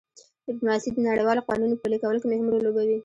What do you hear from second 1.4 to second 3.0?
قوانینو په پلي کولو کې مهم رول لوبوي